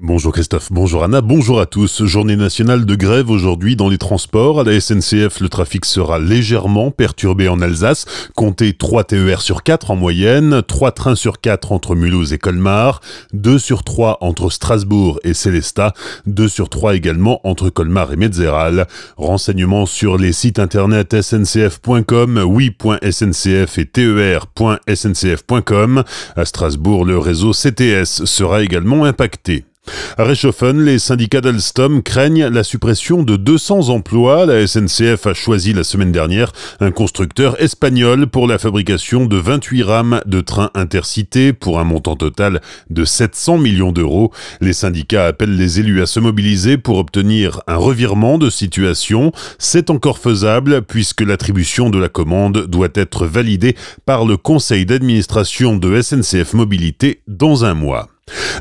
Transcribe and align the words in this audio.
Bonjour 0.00 0.32
Christophe, 0.32 0.70
bonjour 0.70 1.02
Anna, 1.02 1.20
bonjour 1.20 1.58
à 1.58 1.66
tous. 1.66 2.04
Journée 2.04 2.36
nationale 2.36 2.86
de 2.86 2.94
grève 2.94 3.30
aujourd'hui 3.30 3.74
dans 3.74 3.88
les 3.88 3.98
transports. 3.98 4.60
À 4.60 4.62
la 4.62 4.80
SNCF, 4.80 5.40
le 5.40 5.48
trafic 5.48 5.84
sera 5.84 6.20
légèrement 6.20 6.92
perturbé 6.92 7.48
en 7.48 7.60
Alsace. 7.60 8.04
Comptez 8.36 8.74
3 8.74 9.02
TER 9.02 9.40
sur 9.40 9.64
4 9.64 9.90
en 9.90 9.96
moyenne, 9.96 10.62
3 10.62 10.92
trains 10.92 11.16
sur 11.16 11.40
4 11.40 11.72
entre 11.72 11.96
Mulhouse 11.96 12.32
et 12.32 12.38
Colmar, 12.38 13.00
2 13.32 13.58
sur 13.58 13.82
3 13.82 14.18
entre 14.20 14.50
Strasbourg 14.50 15.18
et 15.24 15.34
Célestat, 15.34 15.94
2 16.26 16.46
sur 16.46 16.68
3 16.68 16.94
également 16.94 17.40
entre 17.42 17.68
Colmar 17.68 18.12
et 18.12 18.16
Metzeral. 18.16 18.86
Renseignements 19.16 19.86
sur 19.86 20.16
les 20.16 20.32
sites 20.32 20.60
internet 20.60 21.20
sncf.com, 21.20 22.40
oui.sncf 22.46 23.78
et 23.78 23.86
ter.sncf.com. 23.86 24.84
À 26.36 26.44
Strasbourg, 26.44 27.04
le 27.04 27.18
réseau 27.18 27.50
CTS 27.50 28.26
sera 28.26 28.62
également 28.62 29.04
impacté. 29.04 29.64
À 30.16 30.24
Réchauffen, 30.24 30.84
les 30.84 30.98
syndicats 30.98 31.40
d'Alstom 31.40 32.02
craignent 32.02 32.46
la 32.46 32.64
suppression 32.64 33.22
de 33.22 33.36
200 33.36 33.88
emplois. 33.88 34.46
La 34.46 34.66
SNCF 34.66 35.26
a 35.26 35.34
choisi 35.34 35.72
la 35.72 35.84
semaine 35.84 36.12
dernière 36.12 36.52
un 36.80 36.90
constructeur 36.90 37.60
espagnol 37.62 38.26
pour 38.26 38.46
la 38.46 38.58
fabrication 38.58 39.26
de 39.26 39.36
28 39.36 39.82
rames 39.82 40.20
de 40.26 40.40
trains 40.40 40.70
intercités 40.74 41.52
pour 41.52 41.78
un 41.78 41.84
montant 41.84 42.16
total 42.16 42.60
de 42.90 43.04
700 43.04 43.58
millions 43.58 43.92
d'euros. 43.92 44.32
Les 44.60 44.72
syndicats 44.72 45.26
appellent 45.26 45.56
les 45.56 45.80
élus 45.80 46.02
à 46.02 46.06
se 46.06 46.20
mobiliser 46.20 46.78
pour 46.78 46.98
obtenir 46.98 47.60
un 47.66 47.76
revirement 47.76 48.38
de 48.38 48.50
situation. 48.50 49.32
C'est 49.58 49.90
encore 49.90 50.18
faisable 50.18 50.82
puisque 50.82 51.20
l'attribution 51.20 51.90
de 51.90 51.98
la 51.98 52.08
commande 52.08 52.66
doit 52.66 52.88
être 52.94 53.26
validée 53.26 53.76
par 54.06 54.24
le 54.24 54.36
conseil 54.36 54.86
d'administration 54.86 55.76
de 55.76 56.00
SNCF 56.00 56.54
Mobilité 56.54 57.20
dans 57.26 57.64
un 57.64 57.74
mois. 57.74 58.08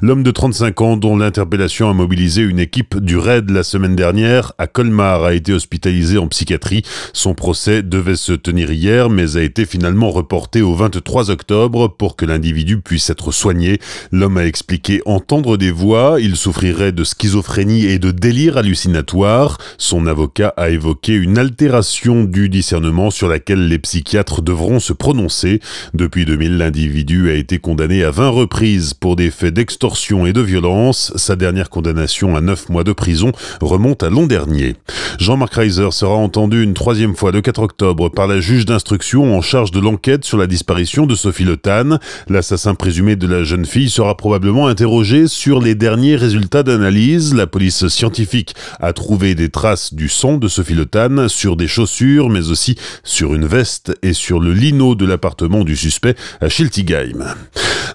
L'homme 0.02 0.24
de 0.24 0.32
35 0.32 0.82
ans, 0.82 0.98
dont 0.98 1.18
l'interpellation 1.18 1.90
a 1.90 1.94
mobilisé 1.94 2.42
une 2.42 2.60
équipe 2.60 2.98
du 2.98 3.18
RAID 3.18 3.50
la 3.50 3.64
semaine 3.64 3.96
dernière, 3.96 4.54
à 4.58 4.68
Colmar, 4.68 5.24
a 5.24 5.34
été 5.34 5.54
hospitalisé 5.54 6.18
en 6.18 6.28
psychiatrie. 6.28 6.84
Son 7.14 7.34
procès 7.34 7.84
devait 7.84 8.16
se 8.16 8.34
tenir 8.34 8.72
hier, 8.72 9.10
mais 9.10 9.38
a 9.38 9.42
été 9.42 9.66
finalement 9.66 10.12
reporté 10.12 10.62
au 10.62 10.76
23 10.76 11.32
octobre 11.32 11.88
pour 11.88 12.16
que 12.16 12.26
l'individu 12.26 12.80
puisse 12.80 13.10
être 13.10 13.32
soigné. 13.32 13.80
L'homme 14.12 14.38
a 14.38 14.46
expliqué 14.46 15.02
entendre 15.06 15.58
des 15.58 15.72
voix, 15.72 16.18
il 16.20 16.36
souffrirait 16.36 16.92
de 16.92 17.04
schizophrénie 17.04 17.86
et 17.86 18.00
de 18.00 18.12
délire 18.12 18.58
hallucinatoire. 18.58 19.58
Son 19.78 20.08
avocat 20.08 20.54
a 20.58 20.70
évoqué 20.70 21.14
une 21.14 21.38
altération 21.38 22.24
du 22.24 22.50
discernement 22.50 23.12
sur 23.12 23.28
laquelle 23.28 23.68
les 23.68 23.80
psychiatres 23.80 24.42
devront 24.42 24.80
se 24.80 24.94
prononcer. 24.94 25.60
Depuis 25.94 26.26
2000, 26.26 26.58
l'individu 26.58 27.30
a 27.30 27.34
été 27.34 27.60
condamné 27.60 28.04
à 28.04 28.12
20 28.12 28.30
reprises 28.30 28.94
pour 28.94 29.16
des 29.16 29.32
faits 29.32 29.54
d'extorsion 29.58 30.28
et 30.28 30.34
de 30.34 30.42
violence. 30.42 31.12
Sa 31.16 31.36
dernière 31.36 31.72
condamnation 31.72 32.36
à 32.36 32.42
9 32.42 32.70
mois 32.70 32.84
de 32.84 32.94
prison 32.94 33.32
remonte 33.60 34.04
à 34.04 34.12
l'an 34.12 34.28
dernier. 34.28 34.76
Jean-Marc 35.18 35.56
Reiser 35.56 35.90
sera 35.90 36.14
entendu 36.14 36.62
une 36.62 36.76
troisième 36.76 37.16
fois 37.16 37.32
le 37.32 37.42
4 37.42 37.64
octobre 37.64 38.10
par 38.10 38.28
la 38.28 38.40
juge 38.40 38.68
d'instruction 38.68 39.36
en 39.36 39.42
charge 39.42 39.72
de 39.72 39.80
l'enquête 39.80 40.26
sur 40.26 40.38
la 40.38 40.46
disparition 40.46 41.08
de 41.08 41.16
Sophie 41.16 41.44
Le 41.44 41.58
Tan. 41.58 41.98
L'assassin 42.30 42.76
présumé 42.76 43.16
de 43.16 43.26
la 43.26 43.44
jeune 43.44 43.66
fille 43.66 43.90
sera 43.90 44.16
probablement 44.16 44.68
interrogé 44.68 45.28
sur 45.28 45.60
les 45.60 45.74
derniers 45.74 46.18
résultats 46.18 46.62
d'analyse. 46.62 47.34
La 47.34 47.48
police 47.48 47.88
scientifique 47.88 48.54
a 48.80 48.94
trouvé 48.94 49.34
des 49.34 49.50
traces 49.50 49.92
du 49.92 50.08
sang 50.08 50.38
de 50.38 50.48
Sophie 50.48 50.76
Le 50.76 50.86
Tan 50.86 51.28
sur 51.30 51.56
des 51.56 51.68
chaussures, 51.68 52.30
mais 52.30 52.52
aussi 52.52 52.78
sur 53.04 53.34
une 53.34 53.48
veste 53.48 53.92
et 54.04 54.14
sur 54.14 54.40
le 54.40 54.54
lino 54.54 54.94
de 54.94 55.08
l'appartement 55.08 55.64
du 55.64 55.76
suspect 55.76 56.14
à 56.42 56.48
Schiltigheim. 56.48 57.34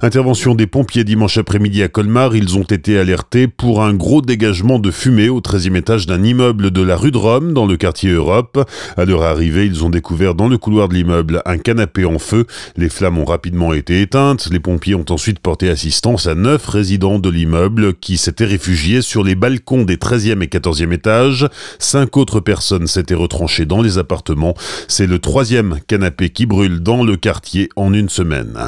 Intervention 0.01 0.55
des 0.55 0.67
pompiers 0.67 1.05
dimanche 1.05 1.37
après-midi 1.39 1.83
à 1.83 1.89
Colmar, 1.89 2.35
ils 2.35 2.57
ont 2.57 2.63
été 2.63 2.99
alertés 2.99 3.47
pour 3.47 3.83
un 3.83 3.93
gros 3.93 4.23
dégagement 4.23 4.79
de 4.79 4.91
fumée 4.91 5.29
au 5.29 5.41
13e 5.41 5.77
étage 5.77 6.07
d'un 6.07 6.23
immeuble 6.23 6.71
de 6.71 6.83
la 6.83 6.97
rue 6.97 7.11
de 7.11 7.19
Rome 7.19 7.53
dans 7.53 7.67
le 7.67 7.77
quartier 7.77 8.11
Europe. 8.11 8.69
À 8.97 9.05
leur 9.05 9.23
arrivée, 9.23 9.67
ils 9.67 9.85
ont 9.85 9.91
découvert 9.91 10.35
dans 10.35 10.49
le 10.49 10.57
couloir 10.57 10.89
de 10.89 10.95
l'immeuble 10.95 11.43
un 11.45 11.59
canapé 11.59 12.05
en 12.05 12.19
feu. 12.19 12.47
Les 12.77 12.89
flammes 12.89 13.19
ont 13.19 13.25
rapidement 13.25 13.73
été 13.73 14.01
éteintes. 14.01 14.49
Les 14.51 14.61
pompiers 14.61 14.95
ont 14.95 15.05
ensuite 15.11 15.41
porté 15.41 15.69
assistance 15.69 16.27
à 16.27 16.35
neuf 16.35 16.67
résidents 16.69 17.19
de 17.19 17.29
l'immeuble 17.29 17.95
qui 17.95 18.17
s'étaient 18.17 18.45
réfugiés 18.45 19.03
sur 19.03 19.25
les 19.25 19.35
balcons 19.35 19.85
des 19.85 19.97
13e 19.97 20.43
et 20.43 20.47
14e 20.47 20.93
étages. 20.93 21.49
Cinq 21.79 22.17
autres 22.17 22.41
personnes 22.41 22.87
s'étaient 22.87 23.15
retranchées 23.15 23.67
dans 23.67 23.83
les 23.83 23.99
appartements. 23.99 24.55
C'est 24.89 25.07
le 25.07 25.19
troisième 25.19 25.79
canapé 25.87 26.31
qui 26.31 26.47
brûle 26.47 26.81
dans 26.81 27.05
le 27.05 27.17
quartier 27.17 27.69
en 27.77 27.93
une 27.93 28.09
semaine. 28.09 28.59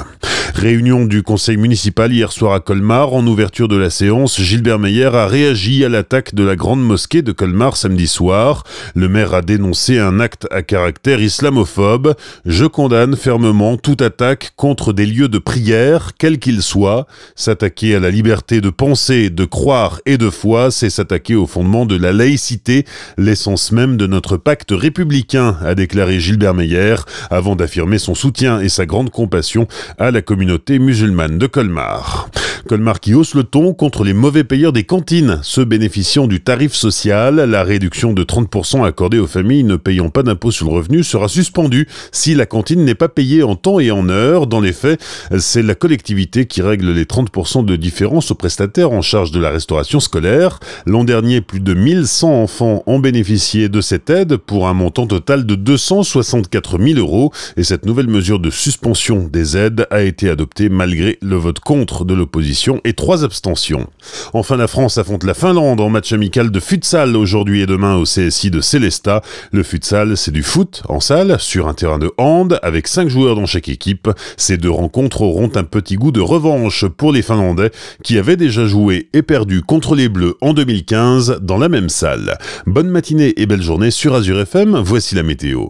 Réunion 0.55 1.05
du 1.05 1.14
conseil 1.23 1.57
municipal 1.57 2.13
hier 2.13 2.31
soir 2.31 2.53
à 2.53 2.61
Colmar. 2.61 3.15
En 3.15 3.27
ouverture 3.27 3.67
de 3.67 3.77
la 3.77 3.91
séance, 3.91 4.41
Gilbert 4.41 4.79
Meyer 4.79 5.11
a 5.15 5.27
réagi 5.27 5.85
à 5.85 5.89
l'attaque 5.89 6.35
de 6.35 6.45
la 6.45 6.55
grande 6.55 6.85
mosquée 6.85 7.23
de 7.23 7.33
Colmar 7.33 7.77
samedi 7.77 8.07
soir. 8.07 8.65
Le 8.95 9.09
maire 9.09 9.35
a 9.35 9.43
dénoncé 9.43 9.99
un 9.99 10.21
acte 10.21 10.47
à 10.51 10.63
caractère 10.63 11.21
islamophobe. 11.21 12.15
Je 12.45 12.67
condamne 12.67 13.17
fermement 13.17 13.77
toute 13.77 14.03
attaque 14.03 14.53
contre 14.55 14.93
des 14.93 15.07
lieux 15.07 15.29
de 15.29 15.39
prière, 15.39 16.13
quels 16.19 16.39
qu'ils 16.39 16.63
soient. 16.63 17.07
S'attaquer 17.35 17.97
à 17.97 18.01
la 18.01 18.11
liberté 18.11 18.61
de 18.61 18.71
penser, 18.71 19.31
de 19.31 19.45
croire 19.45 20.01
et 20.07 20.19
de 20.19 20.31
foi, 20.31 20.71
c'est 20.71 20.91
s'attaquer 20.91 21.35
au 21.35 21.47
fondement 21.47 21.87
de 21.87 21.97
la 21.97 22.13
laïcité, 22.13 22.85
l'essence 23.17 23.73
même 23.73 23.97
de 23.97 24.07
notre 24.07 24.37
pacte 24.37 24.73
républicain, 24.73 25.57
a 25.65 25.75
déclaré 25.75 26.21
Gilbert 26.21 26.55
Meyer, 26.55 26.97
avant 27.31 27.57
d'affirmer 27.57 27.99
son 27.99 28.15
soutien 28.15 28.61
et 28.61 28.69
sa 28.69 28.87
grande 28.87 29.11
compassion 29.11 29.67
à 29.99 30.11
la 30.11 30.21
communauté 30.21 30.45
communauté 30.45 30.79
de 31.07 31.47
Colmar. 31.47 32.31
Colmar 32.67 32.99
qui 32.99 33.13
hausse 33.13 33.35
le 33.35 33.45
ton 33.45 33.75
contre 33.75 34.05
les 34.05 34.15
mauvais 34.15 34.43
payeurs 34.43 34.73
des 34.73 34.85
cantines, 34.85 35.39
ceux 35.43 35.67
bénéficiant 35.67 36.27
du 36.27 36.41
tarif 36.41 36.73
social. 36.73 37.37
La 37.37 37.63
réduction 37.63 38.15
de 38.15 38.25
30% 38.25 38.87
accordée 38.87 39.19
aux 39.19 39.27
familles 39.27 39.65
ne 39.65 39.77
payant 39.77 40.09
pas 40.09 40.23
d'impôt 40.23 40.51
sur 40.51 40.69
le 40.69 40.73
revenu 40.73 41.05
sera 41.05 41.29
suspendue 41.29 41.87
si 42.11 42.35
la 42.35 42.47
cantine 42.47 42.83
n'est 42.83 42.95
pas 42.95 43.11
payée 43.11 43.43
en 43.43 43.55
temps 43.55 43.81
et 43.81 43.91
en 43.91 44.09
heure. 44.09 44.47
Dans 44.47 44.63
les 44.63 44.73
faits, 44.73 44.99
c'est 45.39 45.63
la 45.63 45.75
collectivité 45.75 46.47
qui 46.47 46.63
règle 46.63 46.91
les 46.91 47.05
30% 47.05 47.67
de 47.67 47.77
différence 47.77 48.31
aux 48.31 48.35
prestataires 48.35 48.93
en 48.93 49.03
charge 49.03 49.31
de 49.31 49.41
la 49.41 49.51
restauration 49.51 50.01
scolaire. 50.01 50.59
L'an 50.87 51.05
dernier, 51.05 51.43
plus 51.43 51.61
de 51.61 51.75
1100 51.75 52.43
enfants 52.45 52.83
ont 52.87 52.99
bénéficié 52.99 53.69
de 53.69 53.83
cette 53.83 54.09
aide 54.09 54.39
pour 54.39 54.69
un 54.69 54.75
montant 54.75 55.07
total 55.07 55.45
de 55.45 55.55
264 55.55 56.79
000 56.79 56.99
euros 56.99 57.31
et 57.59 57.63
cette 57.63 57.85
nouvelle 57.85 58.09
mesure 58.09 58.39
de 58.39 58.49
suspension 58.49 59.29
des 59.31 59.59
aides 59.59 59.87
a 59.91 60.01
été 60.01 60.31
adopté 60.31 60.71
le 61.21 61.37
vote 61.37 61.61
contre 61.61 62.05
de 62.05 62.15
l'opposition 62.15 62.81
et 62.85 62.93
trois 62.93 63.25
abstentions. 63.25 63.87
Enfin, 64.33 64.57
la 64.57 64.67
France 64.67 64.99
affronte 64.99 65.25
la 65.25 65.35
Finlande 65.35 65.81
en 65.81 65.89
match 65.89 66.13
amical 66.13 66.51
de 66.51 66.61
futsal 66.61 67.17
aujourd'hui 67.17 67.63
et 67.63 67.67
demain 67.67 67.97
au 67.97 68.05
CSI 68.05 68.51
de 68.51 68.61
Célestat. 68.61 69.23
Le 69.53 69.63
futsal, 69.63 70.17
c'est 70.17 70.31
du 70.31 70.43
foot 70.43 70.83
en 70.89 71.01
salle 71.01 71.39
sur 71.41 71.69
un 71.69 71.75
terrain 71.75 71.99
de 71.99 72.11
hand 72.19 72.59
avec 72.63 72.89
cinq 72.89 73.09
joueurs 73.09 73.37
dans 73.37 73.47
chaque 73.47 73.69
équipe. 73.69 74.09
Ces 74.37 74.57
deux 74.57 74.71
rencontres 74.71 75.23
auront 75.23 75.51
un 75.55 75.65
petit 75.65 75.97
goût 75.97 76.13
de 76.13 76.21
revanche 76.21 76.87
pour 76.87 77.13
les 77.13 77.23
Finlandais 77.23 77.71
qui 78.03 78.19
avaient 78.19 78.37
déjà 78.37 78.67
joué 78.67 79.09
et 79.13 79.23
perdu 79.23 79.63
contre 79.63 79.95
les 79.95 80.09
Bleus 80.09 80.35
en 80.41 80.53
2015 80.53 81.41
dans 81.43 81.59
la 81.59 81.69
même 81.69 81.89
salle. 81.89 82.39
Bonne 82.67 82.89
matinée 82.89 83.35
et 83.37 83.47
belle 83.47 83.63
journée 83.63 83.91
sur 83.91 84.15
Azure 84.15 84.41
FM, 84.41 84.79
voici 84.79 85.15
la 85.15 85.23
météo. 85.23 85.69